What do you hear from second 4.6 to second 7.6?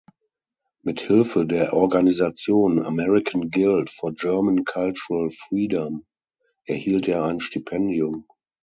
Cultural Freedom" erhielt er ein